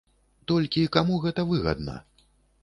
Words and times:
Толькі 0.51 0.85
каму 0.95 1.19
гэта 1.27 1.45
выгадна? 1.51 1.99